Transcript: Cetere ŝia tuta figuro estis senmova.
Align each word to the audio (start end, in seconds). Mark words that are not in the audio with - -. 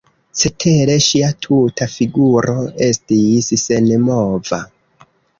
Cetere 0.41 0.93
ŝia 1.07 1.27
tuta 1.45 1.87
figuro 1.95 2.55
estis 2.85 3.51
senmova. 3.65 4.59